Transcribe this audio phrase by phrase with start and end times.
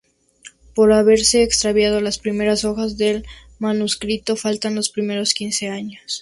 [0.73, 3.23] Por haberse extraviado las primeras hojas del
[3.59, 6.19] manuscrito, faltan los primeros quince años.